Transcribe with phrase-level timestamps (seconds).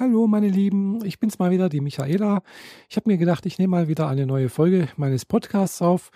[0.00, 2.42] Hallo meine Lieben, ich bin's mal wieder, die Michaela.
[2.88, 6.12] Ich habe mir gedacht, ich nehme mal wieder eine neue Folge meines Podcasts auf.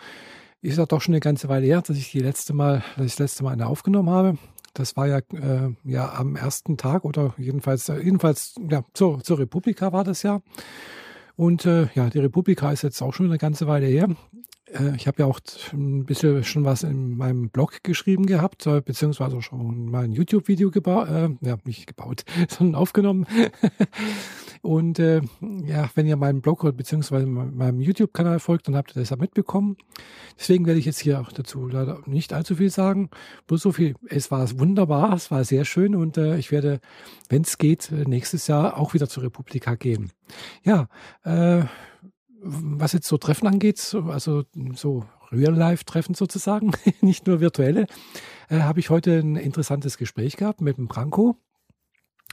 [0.61, 3.13] Ist ja doch schon eine ganze Weile her, dass ich die letzte Mal, dass ich
[3.15, 4.39] das letzte Mal eine aufgenommen habe.
[4.73, 9.41] Das war ja, äh, ja am ersten Tag oder jedenfalls, äh, jedenfalls ja, zur, zur
[9.41, 10.43] Republika war das ja.
[11.35, 14.15] Und äh, ja, die Republika ist jetzt auch schon eine ganze Weile her.
[14.73, 15.41] Äh, ich habe ja auch
[15.73, 20.71] ein bisschen schon was in meinem Blog geschrieben gehabt, äh, beziehungsweise schon mal ein YouTube-Video
[20.71, 23.27] gebaut, äh, ja, nicht gebaut, sondern aufgenommen.
[24.63, 25.23] Und äh,
[25.65, 29.17] ja, wenn ihr meinem Blog oder beziehungsweise meinem YouTube-Kanal folgt, dann habt ihr das ja
[29.17, 29.77] mitbekommen.
[30.39, 33.11] Deswegen werde ich jetzt hier auch dazu leider nicht allzu viel sagen.
[33.49, 33.97] Bloß so viel.
[34.09, 36.81] Es war wunderbar, es war sehr schön und äh, ich werde,
[37.29, 40.13] wenn es geht, nächstes Jahr auch wieder zur Republika gehen.
[40.63, 40.89] Ja,
[41.25, 41.65] äh,
[42.43, 47.87] was jetzt so Treffen angeht, also so Real-Life-Treffen sozusagen, nicht nur virtuelle,
[48.49, 51.37] äh, habe ich heute ein interessantes Gespräch gehabt mit dem Branko.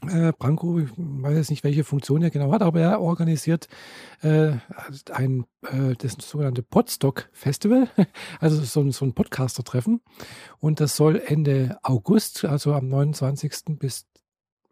[0.07, 3.67] Äh, Branko, ich weiß jetzt nicht, welche Funktion er genau hat, aber er organisiert
[4.21, 4.53] äh,
[5.11, 7.89] ein äh, das sogenannte Podstock Festival,
[8.39, 10.01] also so, so ein Podcaster-Treffen.
[10.59, 13.77] Und das soll Ende August, also am 29.
[13.79, 14.08] bis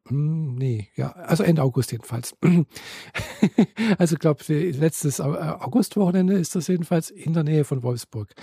[0.10, 2.36] nee, ja, also Ende August jedenfalls.
[3.98, 8.34] also ich glaube, letztes Augustwochenende ist das jedenfalls in der Nähe von Wolfsburg.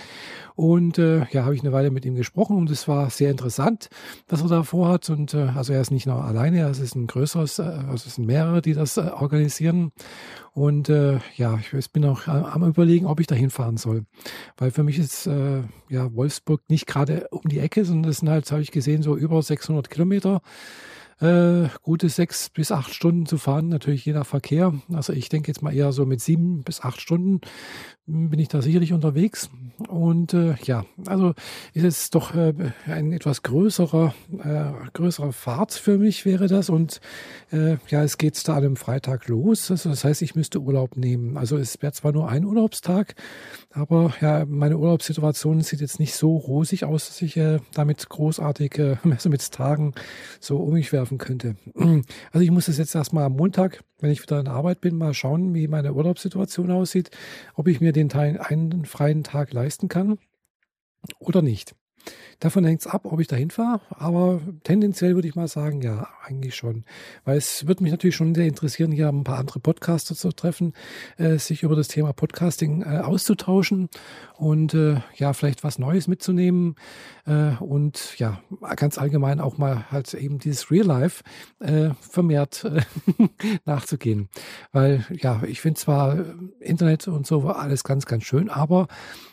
[0.55, 3.89] Und äh, ja, habe ich eine Weile mit ihm gesprochen und es war sehr interessant,
[4.27, 5.09] was er da vorhat.
[5.09, 8.15] Und äh, also er ist nicht nur alleine, es ist ein größeres, äh, also es
[8.15, 9.91] sind mehrere, die das äh, organisieren.
[10.53, 14.05] Und äh, ja, ich bin auch am überlegen, ob ich da hinfahren soll.
[14.57, 18.29] Weil für mich ist äh, ja Wolfsburg nicht gerade um die Ecke, sondern das sind
[18.29, 20.41] halt, habe ich gesehen, so über 600 Kilometer
[21.21, 24.73] äh, gute sechs bis acht Stunden zu fahren, natürlich je nach Verkehr.
[24.93, 27.41] Also ich denke jetzt mal eher so mit sieben bis acht Stunden
[28.07, 29.49] bin ich da sicherlich unterwegs.
[29.89, 31.33] Und äh, ja, also
[31.73, 32.53] ist es doch äh,
[32.85, 34.13] ein etwas größerer,
[34.43, 36.69] äh, größerer Fahrt für mich wäre das.
[36.69, 37.01] Und
[37.51, 39.71] äh, ja, es geht da an einem Freitag los.
[39.71, 41.35] Also das heißt, ich müsste Urlaub nehmen.
[41.35, 43.15] Also es wäre zwar nur ein Urlaubstag,
[43.71, 48.77] aber ja, meine Urlaubssituation sieht jetzt nicht so rosig aus, dass ich äh, damit großartig,
[48.77, 49.93] äh, also mit Tagen
[50.39, 51.55] so um mich werfen könnte.
[52.31, 55.13] Also ich muss das jetzt erstmal am Montag, wenn ich wieder in Arbeit bin, mal
[55.13, 57.11] schauen, wie meine Urlaubssituation aussieht,
[57.53, 60.17] ob ich mir den Teil einen freien Tag leisten kann
[61.19, 61.75] oder nicht.
[62.39, 66.07] Davon hängt es ab, ob ich dahin fahre, aber tendenziell würde ich mal sagen, ja,
[66.23, 66.83] eigentlich schon.
[67.23, 70.73] Weil es würde mich natürlich schon sehr interessieren, hier ein paar andere Podcaster zu treffen,
[71.17, 73.89] äh, sich über das Thema Podcasting äh, auszutauschen
[74.35, 76.75] und äh, ja, vielleicht was Neues mitzunehmen
[77.25, 78.41] äh, und ja,
[78.75, 81.23] ganz allgemein auch mal halt eben dieses Real Life
[81.59, 82.81] äh, vermehrt äh,
[83.65, 84.29] nachzugehen.
[84.71, 86.17] Weil ja, ich finde zwar
[86.59, 88.87] Internet und so alles ganz, ganz schön, aber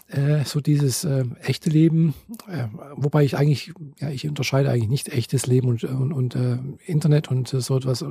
[0.09, 2.15] äh, so dieses äh, echte Leben,
[2.49, 6.59] äh, wobei ich eigentlich, ja, ich unterscheide eigentlich nicht echtes Leben und, und, und äh,
[6.87, 8.05] Internet und äh, so etwas.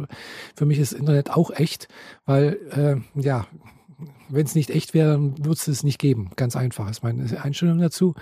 [0.56, 1.88] Für mich ist Internet auch echt,
[2.26, 3.48] weil, äh, ja,
[4.30, 6.32] wenn es nicht echt wäre, dann würde es es nicht geben.
[6.36, 8.16] Ganz einfach ist meine Einstellung dazu.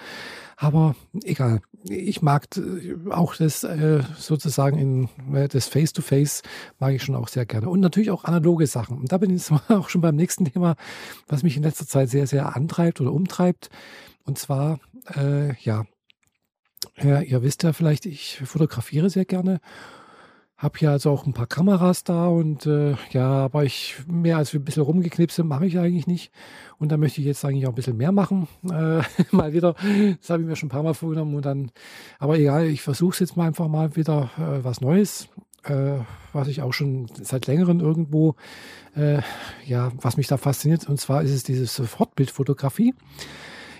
[0.58, 1.62] Aber egal.
[1.88, 6.42] Ich mag äh, auch das äh, sozusagen in äh, das Face-to-Face
[6.80, 7.70] mag ich schon auch sehr gerne.
[7.70, 8.98] Und natürlich auch analoge Sachen.
[8.98, 10.76] Und da bin ich jetzt auch schon beim nächsten Thema,
[11.28, 13.70] was mich in letzter Zeit sehr, sehr antreibt oder umtreibt.
[14.26, 14.80] Und zwar,
[15.16, 15.86] äh, ja,
[17.02, 19.62] ihr wisst ja vielleicht, ich fotografiere sehr gerne
[20.60, 24.54] habe hier also auch ein paar Kameras da und äh, ja, aber ich mehr als
[24.54, 26.32] ein bisschen rumgeknipselt mache ich eigentlich nicht.
[26.78, 28.48] Und da möchte ich jetzt eigentlich auch ein bisschen mehr machen.
[28.70, 29.74] Äh, mal wieder.
[30.20, 31.72] Das habe ich mir schon ein paar Mal vorgenommen und dann,
[32.20, 35.30] aber egal, ich versuche es jetzt mal einfach mal wieder äh, was Neues.
[35.64, 36.00] Äh,
[36.34, 38.36] was ich auch schon seit längerem irgendwo,
[38.96, 39.22] äh,
[39.66, 40.88] ja, was mich da fasziniert.
[40.88, 42.94] Und zwar ist es diese Sofortbildfotografie.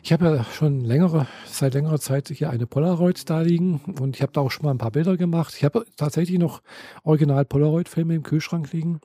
[0.02, 4.22] Ich habe ja schon längere, seit längerer Zeit hier eine Polaroid da liegen und ich
[4.22, 5.54] habe da auch schon mal ein paar Bilder gemacht.
[5.58, 6.62] Ich habe tatsächlich noch
[7.04, 9.02] original Polaroid-Filme im Kühlschrank liegen.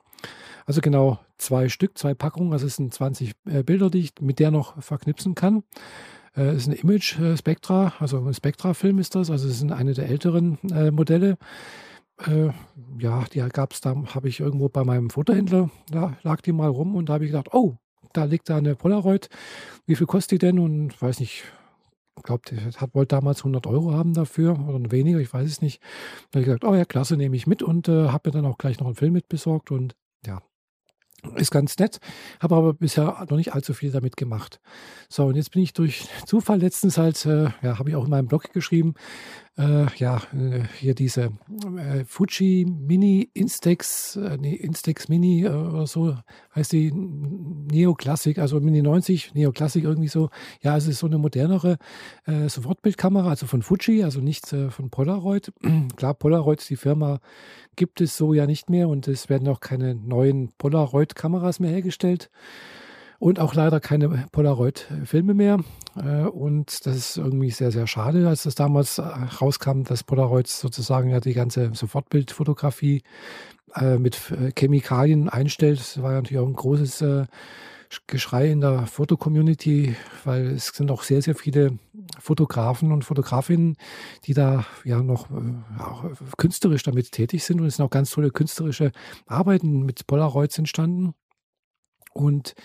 [0.65, 2.53] Also genau zwei Stück, zwei Packungen.
[2.53, 5.63] Also es sind 20 äh, Bilder, die ich mit der noch verknipsen kann.
[6.35, 9.29] Äh, es ist ein Image äh, Spectra, also ein Spectra-Film ist das.
[9.29, 11.37] Also es sind eine der älteren äh, Modelle.
[12.25, 12.49] Äh,
[12.97, 16.69] ja, die gab es da, habe ich irgendwo bei meinem Fotohändler, da lag die mal
[16.69, 17.75] rum und da habe ich gedacht, oh,
[18.17, 19.29] da liegt da eine Polaroid.
[19.85, 20.59] Wie viel kostet die denn?
[20.59, 21.43] Und weiß nicht,
[22.17, 22.43] ich glaube,
[22.77, 25.81] hat, wollte damals 100 Euro haben dafür oder weniger, ich weiß es nicht.
[26.31, 28.45] Da habe ich gesagt, oh ja, klasse, nehme ich mit und äh, habe mir dann
[28.45, 29.95] auch gleich noch einen Film mit besorgt und
[30.25, 30.41] ja,
[31.35, 31.99] ist ganz nett,
[32.39, 34.59] habe aber bisher noch nicht allzu viel damit gemacht.
[35.09, 38.11] So, und jetzt bin ich durch Zufall letztens halt, äh, ja, habe ich auch in
[38.11, 38.93] meinem Blog geschrieben,
[39.57, 41.31] äh, ja, äh, hier diese
[41.77, 46.17] äh, Fuji Mini Instax, äh, nee, Instax Mini äh, oder so
[46.53, 50.29] heißt die Neo Classic, also Mini 90, Neo Classic irgendwie so.
[50.61, 51.77] Ja, also ist so eine modernere
[52.25, 55.53] äh, Sofortbildkamera, also von Fuji, also nicht von Polaroid.
[55.95, 57.19] Klar, Polaroid, die Firma
[57.75, 62.29] gibt es so ja nicht mehr und es werden auch keine neuen Polaroid-Kameras mehr hergestellt
[63.19, 65.59] und auch leider keine Polaroid-Filme mehr.
[65.95, 70.47] Äh, und das ist irgendwie sehr, sehr schade, als das damals äh, rauskam, dass Polaroid
[70.47, 73.03] sozusagen ja die ganze Sofortbildfotografie
[73.75, 74.19] äh, mit
[74.57, 75.79] Chemikalien einstellt.
[75.79, 77.03] Das war ja natürlich auch ein großes
[78.07, 81.77] Geschrei in der Fotocommunity, weil es sind auch sehr, sehr viele
[82.19, 83.77] Fotografen und Fotografinnen,
[84.25, 85.27] die da ja noch
[85.79, 86.03] auch
[86.37, 87.61] künstlerisch damit tätig sind.
[87.61, 88.91] Und es sind auch ganz tolle künstlerische
[89.27, 91.13] Arbeiten mit Polaroids entstanden.
[92.17, 92.55] Und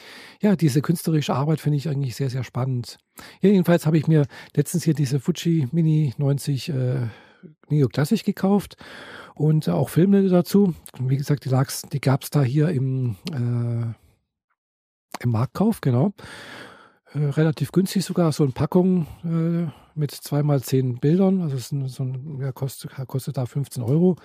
[0.41, 2.99] ja, diese künstlerische Arbeit finde ich eigentlich sehr, sehr spannend.
[3.41, 7.09] Ja, jedenfalls habe ich mir letztens hier diese Fuji Mini 90 äh,
[7.69, 8.77] Neo Classic gekauft
[9.35, 10.75] und auch Filme dazu.
[11.01, 13.93] wie gesagt, die, die gab es da hier im, äh,
[15.23, 16.13] im Marktkauf, genau.
[17.13, 21.43] Äh, relativ günstig sogar, so eine Packung äh, mit zweimal zehn Bildern.
[21.43, 24.17] Also ein, so ein, ja, kostet, kostet da 15 Euro.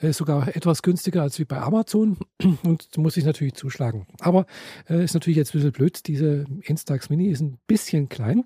[0.00, 2.16] Ist sogar etwas günstiger als wie bei Amazon
[2.62, 4.06] und muss ich natürlich zuschlagen.
[4.20, 4.46] Aber
[4.88, 6.06] äh, ist natürlich jetzt ein bisschen blöd.
[6.06, 8.44] Diese Instax Mini ist ein bisschen klein.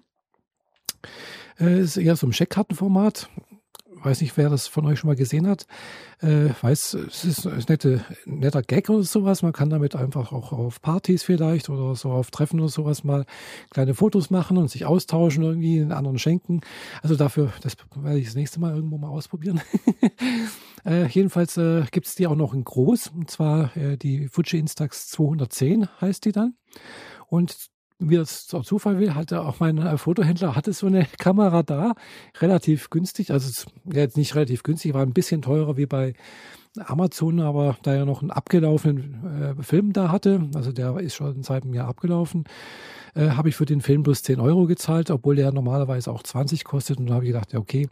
[1.61, 3.29] Äh, ist eher so im Scheckkartenformat
[4.05, 5.67] weiß nicht, wer das von euch schon mal gesehen hat,
[6.21, 9.43] äh, weiß, es ist ein nette, netter Gag oder sowas.
[9.43, 13.27] Man kann damit einfach auch auf Partys vielleicht oder so auf Treffen oder sowas mal
[13.71, 16.61] kleine Fotos machen und sich austauschen, irgendwie den anderen schenken.
[17.03, 19.61] Also dafür, das werde ich das nächste Mal irgendwo mal ausprobieren.
[20.85, 24.59] äh, jedenfalls äh, gibt es die auch noch in groß, und zwar äh, die Fuji
[24.59, 26.55] Instax 210 heißt die dann.
[27.27, 27.74] Und
[28.09, 31.95] wie das auch Zufall will, hatte auch mein äh, Fotohändler hatte so eine Kamera da,
[32.41, 33.51] relativ günstig, also
[33.93, 36.15] jetzt nicht relativ günstig, war ein bisschen teurer wie bei
[36.79, 41.43] Amazon, aber da er noch einen abgelaufenen äh, Film da hatte, also der ist schon
[41.43, 42.45] seit einem Jahr abgelaufen,
[43.15, 46.65] äh, habe ich für den Film bloß 10 Euro gezahlt, obwohl der normalerweise auch 20
[46.65, 46.99] kostet.
[46.99, 47.89] Und da habe ich gedacht, ja, okay,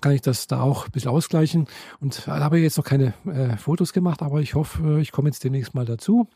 [0.00, 1.66] kann ich das da auch ein bisschen ausgleichen.
[2.00, 5.28] Und da habe ich jetzt noch keine äh, Fotos gemacht, aber ich hoffe, ich komme
[5.28, 6.28] jetzt demnächst mal dazu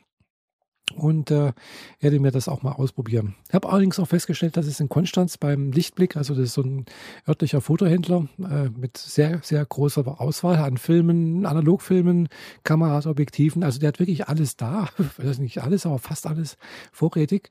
[0.96, 1.52] und äh,
[2.00, 3.34] werde mir das auch mal ausprobieren.
[3.48, 6.62] Ich habe allerdings auch festgestellt, dass es in Konstanz beim Lichtblick, also das ist so
[6.62, 6.84] ein
[7.26, 12.28] örtlicher Fotohändler äh, mit sehr, sehr großer Auswahl an Filmen, Analogfilmen,
[12.64, 14.88] Kameras, Objektiven, also der hat wirklich alles da,
[15.19, 16.58] also nicht alles, aber fast alles
[16.92, 17.48] vorrätig.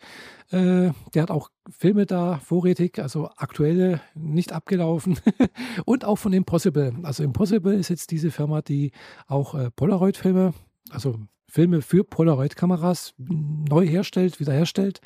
[0.51, 5.19] Äh, der hat auch Filme da vorrätig, also aktuelle, nicht abgelaufen
[5.85, 6.93] und auch von Impossible.
[7.01, 8.91] Also Impossible ist jetzt diese Firma, die
[9.27, 10.53] auch äh, Polaroid-Filme,
[10.91, 11.19] also
[11.53, 15.01] Filme für Polaroid-Kameras neu herstellt, wiederherstellt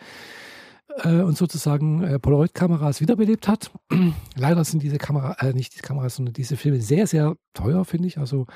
[1.03, 3.69] äh, und sozusagen äh, Polaroid-Kameras wiederbelebt hat.
[4.37, 8.07] Leider sind diese Kamera, äh, nicht die Kameras, sondern diese Filme sehr, sehr teuer, finde
[8.07, 8.17] ich.
[8.17, 8.47] Also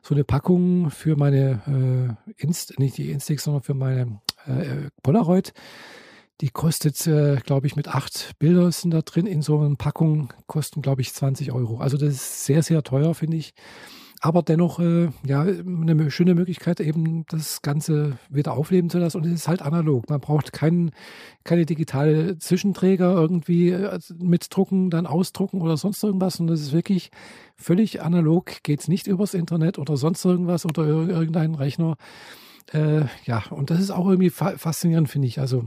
[0.00, 5.52] so eine Packung für meine äh, Inst, nicht die Instax, sondern für meine äh, Polaroid.
[6.42, 10.32] Die kostet, äh, glaube ich, mit acht Bildern sind da drin in so einer Packung,
[10.46, 11.78] kosten, glaube ich, 20 Euro.
[11.78, 13.54] Also das ist sehr, sehr teuer, finde ich
[14.22, 19.16] aber dennoch äh, ja eine schöne Möglichkeit, eben das Ganze wieder aufleben zu lassen.
[19.16, 20.10] Und es ist halt analog.
[20.10, 20.90] Man braucht kein,
[21.42, 26.38] keine digitale Zwischenträger irgendwie äh, mitdrucken, dann ausdrucken oder sonst irgendwas.
[26.38, 27.10] Und das ist wirklich
[27.56, 28.62] völlig analog.
[28.62, 31.96] Geht es nicht übers Internet oder sonst irgendwas oder irgendeinen Rechner.
[32.72, 35.40] Äh, ja, und das ist auch irgendwie fa faszinierend, finde ich.
[35.40, 35.64] Also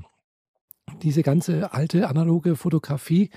[1.01, 3.31] diese ganze alte analoge Fotografie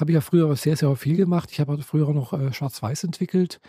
[0.00, 1.50] habe ich ja früher sehr, sehr viel gemacht.
[1.52, 3.60] Ich habe früher noch äh, Schwarz-Weiß entwickelt.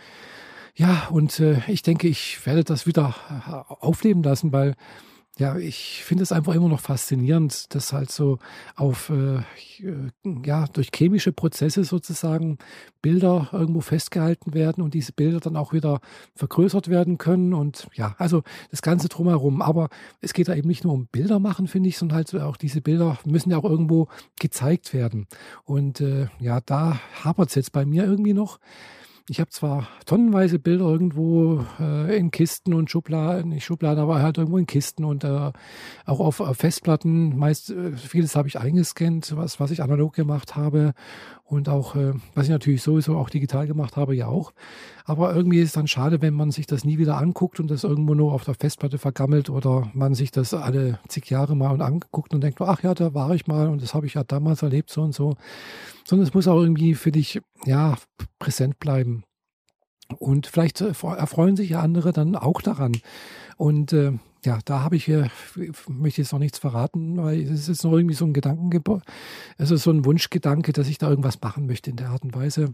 [0.76, 3.14] Ja, und äh, ich denke, ich werde das wieder
[3.46, 4.74] äh, aufleben lassen, weil
[5.36, 8.38] ja, ich finde es einfach immer noch faszinierend, dass halt so
[8.76, 10.10] auf, äh, äh,
[10.44, 12.58] ja, durch chemische Prozesse sozusagen
[13.02, 16.00] Bilder irgendwo festgehalten werden und diese Bilder dann auch wieder
[16.36, 19.60] vergrößert werden können und ja, also das Ganze drumherum.
[19.60, 19.88] Aber
[20.20, 22.80] es geht da eben nicht nur um Bilder machen, finde ich, sondern halt auch diese
[22.80, 24.06] Bilder müssen ja auch irgendwo
[24.38, 25.26] gezeigt werden.
[25.64, 28.60] Und äh, ja, da hapert es jetzt bei mir irgendwie noch.
[29.30, 34.36] Ich habe zwar tonnenweise Bilder irgendwo äh, in Kisten und Schubladen, nicht Schubladen, aber halt
[34.36, 35.50] irgendwo in Kisten und äh,
[36.04, 37.34] auch auf, auf Festplatten.
[37.38, 40.92] Meist äh, vieles habe ich eingescannt, was, was ich analog gemacht habe
[41.44, 44.52] und auch, äh, was ich natürlich sowieso auch digital gemacht habe, ja auch.
[45.04, 47.84] Aber irgendwie ist es dann schade, wenn man sich das nie wieder anguckt und das
[47.84, 52.32] irgendwo nur auf der Festplatte vergammelt oder man sich das alle zig Jahre mal anguckt
[52.32, 54.90] und denkt, ach ja, da war ich mal und das habe ich ja damals erlebt,
[54.90, 55.36] so und so.
[56.06, 57.96] Sondern es muss auch irgendwie für dich, ja,
[58.38, 59.24] präsent bleiben.
[60.18, 62.92] Und vielleicht äh, erfreuen sich ja andere dann auch daran.
[63.56, 64.12] Und äh,
[64.44, 65.30] ja, da habe ich hier,
[65.88, 69.02] möchte jetzt noch nichts verraten, weil es ist noch irgendwie so ein Gedankengebäude,
[69.58, 72.72] also so ein Wunschgedanke, dass ich da irgendwas machen möchte in der Art und Weise,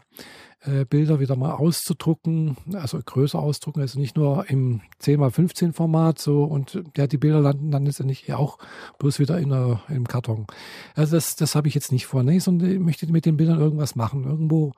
[0.62, 6.44] äh, Bilder wieder mal auszudrucken, also größer ausdrucken, also nicht nur im 10x15 Format so
[6.44, 8.58] und ja, die Bilder landen dann letztendlich ja auch
[8.98, 10.46] bloß wieder in der, im Karton.
[10.94, 13.60] Also das, das habe ich jetzt nicht vor, ne, sondern ich möchte mit den Bildern
[13.60, 14.72] irgendwas machen, irgendwo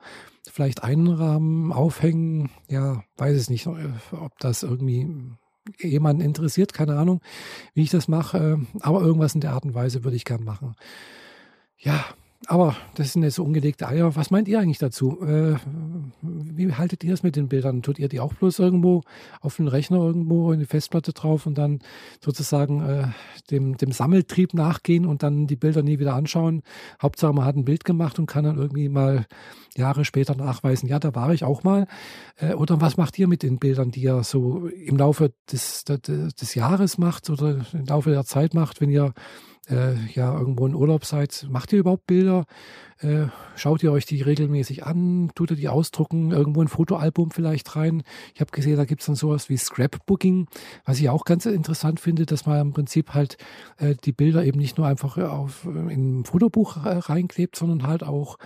[0.49, 5.07] vielleicht einrahmen, aufhängen, ja, weiß es nicht, ob das irgendwie
[5.79, 7.21] jemanden interessiert, keine Ahnung,
[7.73, 10.75] wie ich das mache, aber irgendwas in der Art und Weise würde ich gern machen.
[11.77, 12.05] Ja,
[12.47, 14.15] aber das sind jetzt so ungelegte Eier.
[14.15, 15.21] Was meint ihr eigentlich dazu?
[15.21, 15.55] Äh,
[16.21, 17.81] wie haltet ihr es mit den Bildern?
[17.81, 19.01] Tut ihr die auch bloß irgendwo
[19.41, 21.79] auf den Rechner irgendwo in die Festplatte drauf und dann
[22.23, 23.07] sozusagen äh,
[23.51, 26.63] dem, dem Sammeltrieb nachgehen und dann die Bilder nie wieder anschauen?
[27.01, 29.25] Hauptsache man hat ein Bild gemacht und kann dann irgendwie mal
[29.75, 31.87] Jahre später nachweisen, ja, da war ich auch mal.
[32.37, 36.35] Äh, oder was macht ihr mit den Bildern, die ihr so im Laufe des, des,
[36.35, 39.13] des Jahres macht oder im Laufe der Zeit macht, wenn ihr
[39.69, 42.45] äh, ja irgendwo in Urlaub seid, macht ihr überhaupt Bilder?
[42.99, 45.31] Äh, schaut ihr euch die regelmäßig an?
[45.35, 46.31] Tut ihr die ausdrucken?
[46.31, 48.03] Irgendwo ein Fotoalbum vielleicht rein?
[48.33, 50.47] Ich habe gesehen, da gibt es dann sowas wie Scrapbooking,
[50.85, 53.37] was ich auch ganz interessant finde, dass man im Prinzip halt
[53.77, 58.03] äh, die Bilder eben nicht nur einfach auf, in ein Fotobuch äh, reinklebt, sondern halt
[58.03, 58.37] auch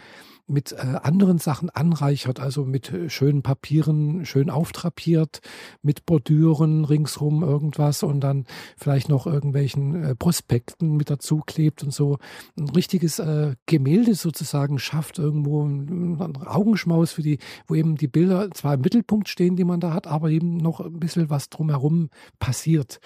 [0.48, 5.42] mit äh, anderen Sachen anreichert, also mit äh, schönen Papieren, schön auftrapiert,
[5.82, 8.46] mit Bordüren ringsrum irgendwas und dann
[8.78, 12.18] vielleicht noch irgendwelchen äh, Prospekten mit dazu klebt und so
[12.58, 18.50] ein richtiges äh, Gemälde sozusagen schafft, irgendwo ein, Augenschmaus für die, wo eben die Bilder
[18.52, 22.10] zwar im Mittelpunkt stehen, die man da hat, aber eben noch ein bisschen was drumherum
[22.40, 23.00] passiert.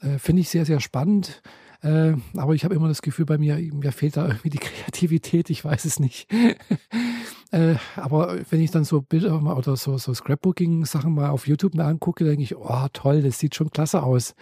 [0.00, 1.42] Äh, Finde ich sehr, sehr spannend.
[1.84, 5.50] Äh, aber ich habe immer das Gefühl, bei mir, mir fehlt da irgendwie die Kreativität,
[5.50, 6.32] ich weiß es nicht.
[7.52, 11.84] äh, aber wenn ich dann so Bilder oder so, so Scrapbooking-Sachen mal auf YouTube mir
[11.84, 14.34] angucke, denke ich, oh toll, das sieht schon klasse aus.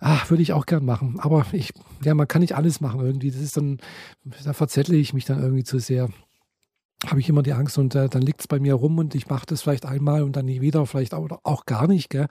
[0.00, 1.20] Ach, würde ich auch gern machen.
[1.20, 3.30] Aber ich, ja, man kann nicht alles machen irgendwie.
[3.30, 3.78] Das ist dann,
[4.44, 6.08] da verzettle ich mich dann irgendwie zu sehr
[7.06, 9.28] habe ich immer die Angst und äh, dann liegt es bei mir rum und ich
[9.28, 12.10] mache das vielleicht einmal und dann nie wieder, vielleicht auch, auch gar nicht.
[12.10, 12.26] Gell?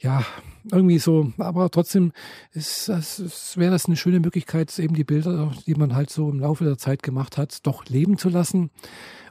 [0.00, 0.24] Ja,
[0.70, 2.12] irgendwie so, aber trotzdem
[2.52, 6.28] ist, ist, ist, wäre das eine schöne Möglichkeit, eben die Bilder, die man halt so
[6.30, 8.70] im Laufe der Zeit gemacht hat, doch leben zu lassen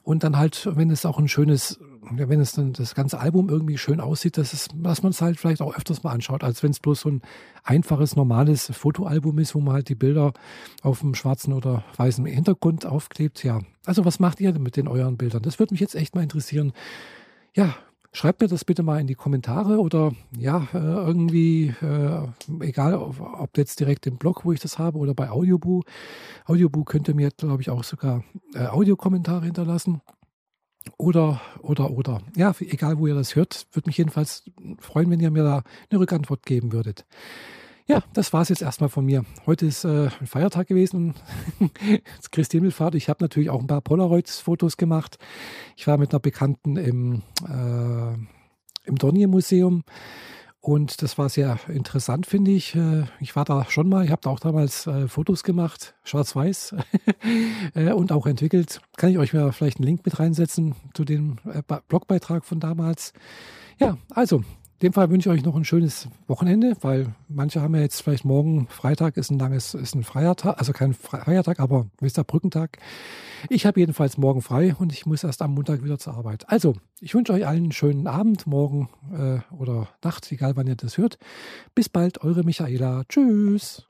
[0.04, 1.80] und dann halt, wenn es auch ein schönes
[2.12, 5.62] wenn es dann das ganze Album irgendwie schön aussieht, dass, dass man es halt vielleicht
[5.62, 7.22] auch öfters mal anschaut, als wenn es bloß so ein
[7.64, 10.34] einfaches, normales Fotoalbum ist, wo man halt die Bilder
[10.82, 13.44] auf dem schwarzen oder weißen Hintergrund aufklebt.
[13.44, 15.42] Ja, also was macht ihr denn mit den euren Bildern?
[15.42, 16.74] Das würde mich jetzt echt mal interessieren.
[17.54, 17.76] Ja,
[18.16, 22.28] schreibt mir das bitte mal in die Kommentare oder ja, äh, irgendwie, äh,
[22.62, 25.84] egal ob jetzt direkt im Blog, wo ich das habe, oder bei Audioboo.
[26.46, 30.02] Audioboo könnt ihr mir, glaube ich, auch sogar äh, Audiokommentare hinterlassen.
[30.98, 32.22] Oder, oder, oder.
[32.36, 34.44] Ja, egal wo ihr das hört, würde mich jedenfalls
[34.80, 37.06] freuen, wenn ihr mir da eine Rückantwort geben würdet.
[37.88, 39.26] Ja, das war es jetzt erstmal von mir.
[39.46, 41.14] Heute ist äh, ein Feiertag gewesen,
[42.32, 42.96] Christi Himmelfahrt.
[42.96, 45.20] Ich habe natürlich auch ein paar Polaroids-Fotos gemacht.
[45.76, 48.14] Ich war mit einer Bekannten im, äh,
[48.88, 49.84] im Dornier-Museum
[50.66, 52.74] und das war sehr interessant, finde ich.
[52.74, 56.76] Äh, ich war da schon mal, ich habe da auch damals äh, Fotos gemacht, schwarz-weiß
[57.76, 58.82] äh, und auch entwickelt.
[58.98, 61.36] Kann ich euch mal vielleicht einen Link mit reinsetzen zu dem
[61.88, 63.14] Blogbeitrag von damals.
[63.80, 64.44] Ja, also
[64.76, 68.02] in dem Fall wünsche ich euch noch ein schönes Wochenende, weil manche haben ja jetzt
[68.02, 72.26] vielleicht morgen Freitag ist ein langes, ist ein Feiertag, also kein Feiertag, aber wisst ihr,
[72.26, 72.78] Brückentag.
[73.50, 76.50] Ich habe jedenfalls morgen frei und ich muss erst am Montag wieder zur Arbeit.
[76.50, 80.76] Also, ich wünsche euch allen einen schönen Abend, morgen äh, oder Nacht, egal wann ihr
[80.76, 81.20] das hört.
[81.74, 83.04] Bis bald, eure Michaela.
[83.08, 83.88] Tschüss.